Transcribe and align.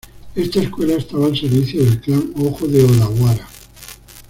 Esta 0.33 0.59
escuela 0.63 0.95
estaba 0.95 1.27
al 1.27 1.37
servicio 1.39 1.83
del 1.83 2.01
clan 2.01 2.33
Hojo 2.35 2.67
de 2.67 2.83
Odawara. 2.83 3.47